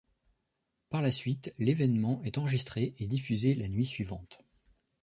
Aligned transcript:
Par 0.89 1.03
la 1.03 1.11
suite, 1.11 1.53
l'événement 1.59 2.23
est 2.23 2.39
enregistré 2.39 2.95
et 2.97 3.05
diffusé 3.05 3.53
la 3.53 3.67
nuit 3.69 3.85
suivante. 3.85 4.39